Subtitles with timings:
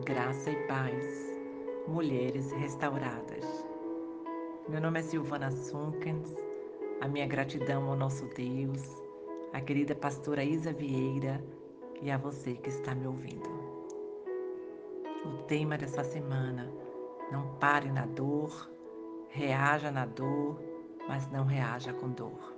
[0.00, 1.38] graça e paz,
[1.86, 3.44] mulheres restauradas.
[4.66, 6.34] Meu nome é Silvana Sunkens,
[7.02, 8.82] a minha gratidão ao nosso Deus,
[9.52, 11.44] a querida pastora Isa Vieira
[12.00, 13.48] e a você que está me ouvindo.
[15.26, 16.72] O tema dessa semana:
[17.30, 18.70] não pare na dor,
[19.28, 20.58] reaja na dor,
[21.06, 22.56] mas não reaja com dor.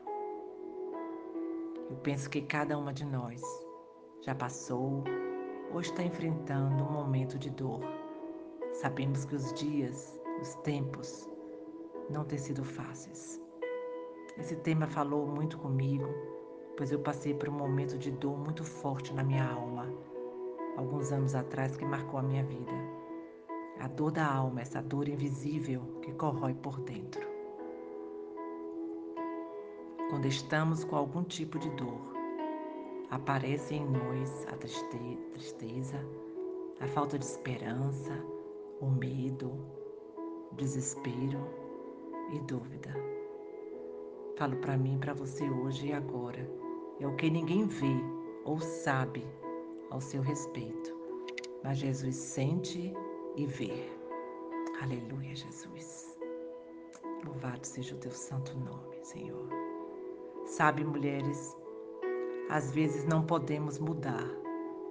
[1.90, 3.42] Eu penso que cada uma de nós
[4.22, 5.02] já passou
[5.74, 7.80] ou está enfrentando um momento de dor.
[8.74, 11.28] Sabemos que os dias, os tempos,
[12.08, 13.42] não têm sido fáceis.
[14.38, 16.06] Esse tema falou muito comigo,
[16.76, 19.92] pois eu passei por um momento de dor muito forte na minha alma,
[20.76, 22.72] alguns anos atrás, que marcou a minha vida.
[23.80, 27.26] A dor da alma, essa dor invisível que corrói por dentro.
[30.08, 32.13] Quando estamos com algum tipo de dor,
[33.10, 35.98] aparece em nós a tristeza,
[36.80, 38.12] a falta de esperança,
[38.80, 39.52] o medo,
[40.52, 41.40] desespero
[42.32, 42.94] e dúvida.
[44.36, 46.48] Falo para mim, para você hoje e agora.
[47.00, 47.96] É o que ninguém vê
[48.44, 49.26] ou sabe
[49.90, 50.94] ao seu respeito,
[51.62, 52.92] mas Jesus sente
[53.36, 53.88] e vê.
[54.80, 56.16] Aleluia, Jesus.
[57.24, 59.48] Louvado seja o teu santo nome, Senhor.
[60.46, 61.56] Sabe, mulheres,
[62.48, 64.24] às vezes não podemos mudar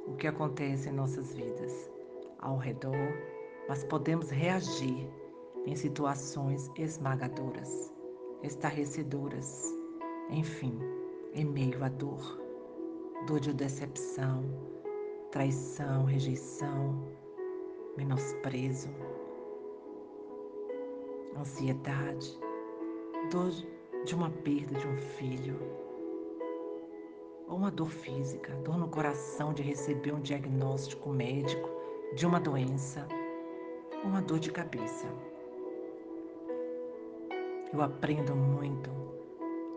[0.07, 1.91] o que acontece em nossas vidas
[2.39, 3.13] ao redor,
[3.69, 5.07] mas podemos reagir
[5.65, 7.93] em situações esmagadoras,
[8.41, 9.73] estarrecedoras,
[10.29, 10.77] enfim,
[11.33, 12.41] em meio à dor,
[13.27, 14.43] dor de decepção,
[15.31, 17.01] traição, rejeição,
[17.95, 18.89] menosprezo,
[21.37, 22.37] ansiedade,
[23.31, 23.51] dor
[24.03, 25.82] de uma perda de um filho
[27.53, 31.69] ou uma dor física, dor no coração de receber um diagnóstico médico
[32.15, 33.07] de uma doença,
[34.03, 35.05] ou uma dor de cabeça.
[37.71, 38.89] Eu aprendo muito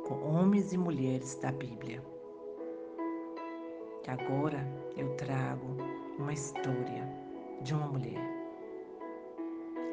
[0.08, 2.02] com homens e mulheres da Bíblia.
[4.06, 4.66] E agora
[4.96, 5.76] eu trago
[6.18, 7.06] uma história
[7.60, 8.24] de uma mulher.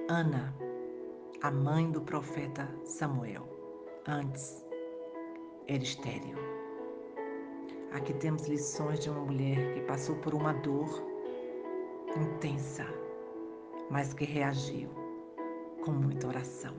[0.08, 0.56] Ana,
[1.42, 3.46] a mãe do profeta Samuel,
[4.08, 4.66] antes
[5.68, 6.53] era estéril.
[7.94, 10.90] Aqui temos lições de uma mulher que passou por uma dor
[12.20, 12.86] intensa,
[13.92, 14.90] mas que reagiu
[15.86, 16.74] com muita oração.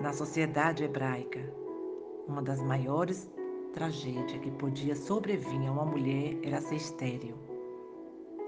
[0.00, 1.40] Na sociedade hebraica,
[2.28, 3.28] uma das maiores
[3.72, 7.34] tragédias que podia sobrevir a uma mulher era ser estéril.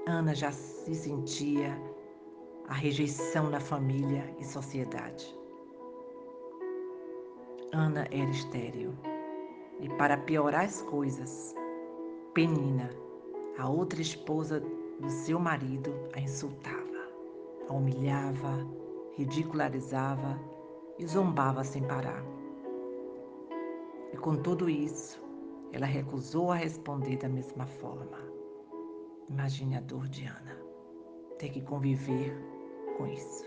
[0.06, 1.76] Ana já se sentia
[2.68, 5.36] a rejeição na família e sociedade.
[7.72, 8.94] Ana era estéril.
[9.80, 11.54] E para piorar as coisas,
[12.34, 12.90] Penina,
[13.58, 17.08] a outra esposa do seu marido, a insultava,
[17.68, 18.66] a humilhava,
[19.16, 20.38] ridicularizava
[20.98, 22.22] e zombava sem parar.
[24.12, 25.20] E com tudo isso,
[25.72, 28.18] ela recusou a responder da mesma forma.
[29.28, 30.56] Imagine a dor de Ana,
[31.38, 32.36] ter que conviver
[32.96, 33.44] com isso.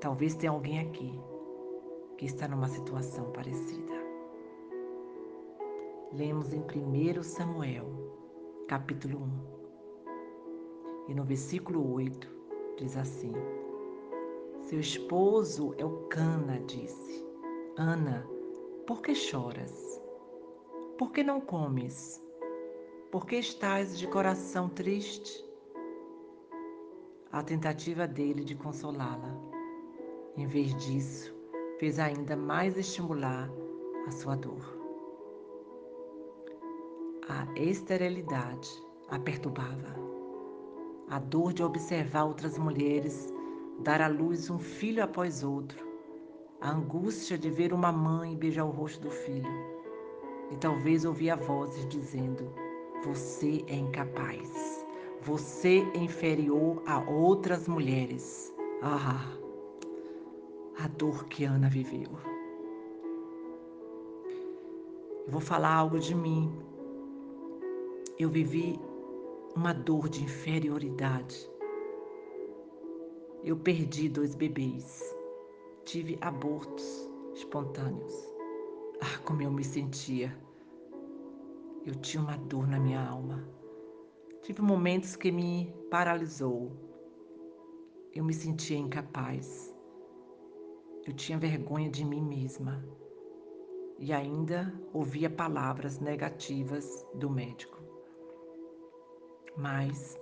[0.00, 1.18] Talvez tenha alguém aqui
[2.16, 3.95] que está numa situação parecida.
[6.16, 7.84] Lemos em 1 Samuel,
[8.66, 11.10] capítulo 1.
[11.10, 12.26] E no versículo 8
[12.78, 13.34] diz assim:
[14.62, 17.22] Seu esposo Elcana disse:
[17.76, 18.26] Ana,
[18.86, 20.00] por que choras?
[20.96, 22.24] Por que não comes?
[23.12, 25.44] Por que estás de coração triste?
[27.30, 29.38] A tentativa dele de consolá-la,
[30.34, 31.36] em vez disso,
[31.78, 33.50] fez ainda mais estimular
[34.06, 34.85] a sua dor.
[37.28, 38.70] A esterilidade
[39.10, 39.96] a perturbava.
[41.10, 43.34] A dor de observar outras mulheres
[43.80, 45.84] dar à luz um filho após outro.
[46.60, 49.50] A angústia de ver uma mãe beijar o rosto do filho.
[50.52, 52.48] E talvez ouvia vozes dizendo:
[53.02, 54.86] Você é incapaz.
[55.22, 58.54] Você é inferior a outras mulheres.
[58.82, 59.32] Ah,
[60.78, 62.08] a dor que Ana viveu.
[65.26, 66.65] Eu vou falar algo de mim
[68.18, 68.80] eu vivi
[69.54, 71.50] uma dor de inferioridade.
[73.44, 75.02] Eu perdi dois bebês.
[75.84, 78.14] Tive abortos espontâneos.
[79.02, 80.34] Ah, como eu me sentia.
[81.84, 83.46] Eu tinha uma dor na minha alma.
[84.42, 86.72] Tive momentos que me paralisou.
[88.14, 89.74] Eu me sentia incapaz.
[91.06, 92.82] Eu tinha vergonha de mim mesma.
[93.98, 97.85] E ainda ouvia palavras negativas do médico.
[99.56, 100.18] Mas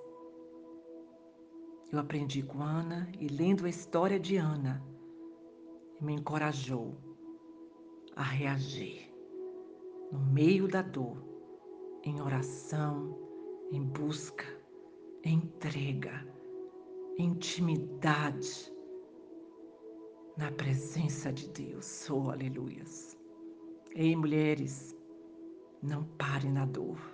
[1.92, 4.82] eu aprendi com Ana e lendo a história de Ana,
[6.00, 6.96] me encorajou
[8.16, 9.12] a reagir
[10.12, 11.16] no meio da dor,
[12.04, 13.18] em oração,
[13.72, 14.44] em busca,
[15.24, 16.26] em entrega,
[17.18, 18.72] em intimidade
[20.36, 22.08] na presença de Deus.
[22.10, 23.16] Oh, aleluias.
[23.94, 24.96] Ei, mulheres,
[25.82, 27.13] não pare na dor.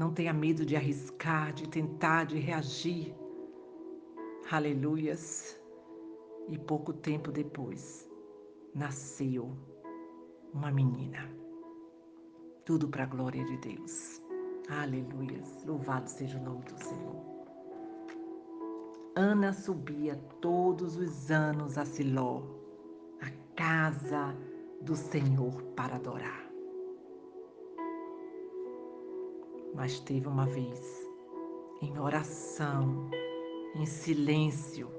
[0.00, 3.14] Não tenha medo de arriscar, de tentar, de reagir.
[4.50, 5.60] Aleluias.
[6.48, 8.10] E pouco tempo depois,
[8.74, 9.54] nasceu
[10.54, 11.30] uma menina.
[12.64, 14.22] Tudo para a glória de Deus.
[14.70, 15.62] Aleluias.
[15.66, 17.16] Louvado seja o nome do Senhor.
[19.14, 22.40] Ana subia todos os anos a Siló,
[23.20, 24.34] a casa
[24.80, 26.49] do Senhor para adorar.
[29.80, 31.10] Mas teve uma vez,
[31.80, 33.08] em oração,
[33.74, 34.90] em silêncio,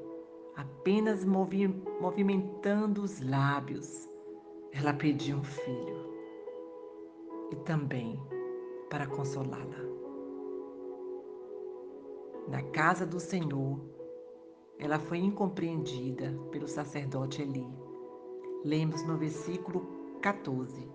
[0.55, 1.67] apenas movi
[1.99, 4.09] movimentando os lábios,
[4.71, 6.11] ela pediu um filho
[7.51, 8.19] e também
[8.89, 9.85] para consolá-la.
[12.47, 13.79] Na casa do Senhor,
[14.79, 17.67] ela foi incompreendida pelo sacerdote Eli.
[18.65, 20.89] Lemos no versículo 14.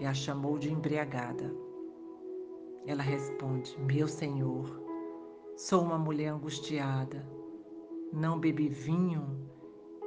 [0.00, 1.69] E a chamou de embriagada.
[2.90, 4.82] Ela responde: Meu Senhor,
[5.56, 7.24] sou uma mulher angustiada.
[8.12, 9.48] Não bebi vinho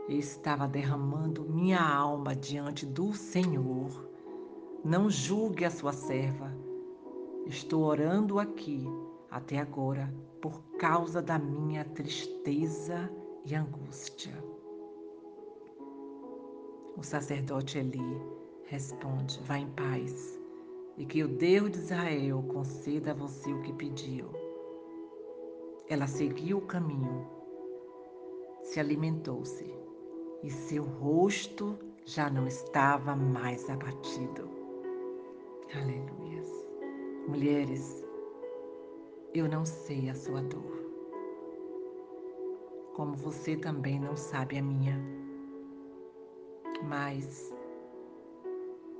[0.10, 3.88] e estava derramando minha alma diante do Senhor.
[4.84, 6.54] Não julgue a sua serva.
[7.46, 8.86] Estou orando aqui
[9.32, 13.10] até agora por causa da minha tristeza
[13.46, 14.44] e angústia.
[16.98, 18.22] O sacerdote Eli
[18.66, 20.43] responde: Vá em paz,
[20.98, 24.28] e que o Deus de Israel conceda a você o que pediu.
[25.90, 27.28] Ela seguiu o caminho,
[28.62, 29.74] se alimentou-se,
[30.44, 34.50] e seu rosto já não estava mais abatido.
[35.76, 36.50] Aleluias.
[37.28, 38.06] Mulheres,
[39.34, 40.84] eu não sei a sua dor,
[42.94, 45.00] como você também não sabe a minha,
[46.84, 47.52] mas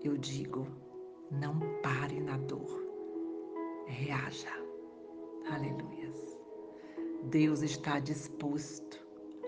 [0.04, 0.66] eu digo,
[1.40, 2.84] não pare na dor,
[3.88, 4.52] reaja.
[5.50, 6.38] Aleluias.
[7.24, 9.00] Deus está disposto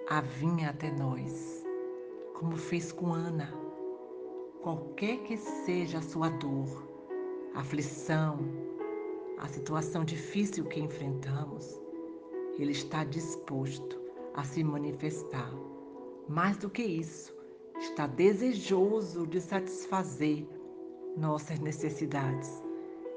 [0.10, 1.64] a vir até nós,
[2.40, 3.54] como fez com Ana.
[4.62, 6.88] Qualquer que seja a sua dor,
[7.54, 8.40] aflição,
[9.38, 11.80] a situação difícil que enfrentamos,
[12.58, 14.02] Ele está disposto
[14.34, 15.54] a se manifestar.
[16.28, 17.34] Mais do que isso,
[17.78, 20.48] está desejoso de satisfazer
[21.18, 22.62] nossas necessidades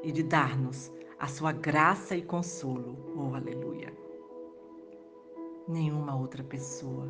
[0.02, 2.96] e de dar-nos a sua graça e consolo.
[3.16, 3.92] Oh, aleluia!
[5.66, 7.06] Nenhuma outra pessoa,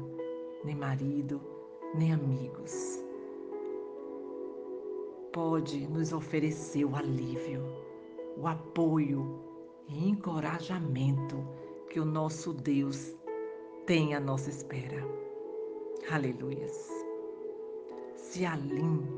[0.65, 1.41] nem marido,
[1.95, 3.05] nem amigos,
[5.33, 7.63] pode nos oferecer o alívio,
[8.37, 9.45] o apoio
[9.87, 11.37] e encorajamento
[11.89, 13.15] que o nosso Deus
[13.87, 15.07] tem à nossa espera.
[16.11, 16.91] Aleluias.
[18.17, 19.18] Se alinhe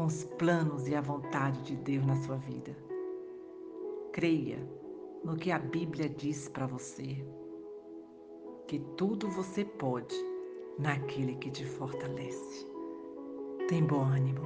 [0.00, 2.74] com os planos e a vontade de Deus na sua vida.
[4.14, 4.66] Creia
[5.22, 7.22] no que a Bíblia diz para você,
[8.66, 10.16] que tudo você pode
[10.78, 12.66] naquele que te fortalece.
[13.68, 14.40] Tem bom ânimo.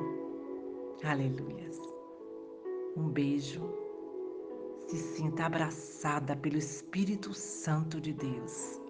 [1.04, 1.78] Aleluias.
[2.96, 3.62] Um beijo.
[4.88, 8.82] Se sinta abraçada pelo Espírito Santo de Deus.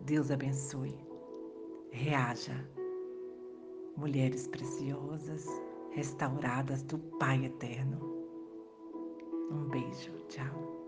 [0.00, 0.94] Deus abençoe.
[1.92, 2.62] Reaja.
[3.96, 5.46] Mulheres preciosas,
[5.94, 8.00] restauradas do Pai eterno.
[9.50, 10.12] Um beijo.
[10.28, 10.81] Tchau.